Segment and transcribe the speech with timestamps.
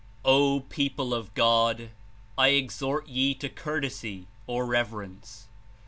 [0.25, 1.91] "O people of God!
[2.35, 5.45] I exhort ye to Courtesy (or Reverence).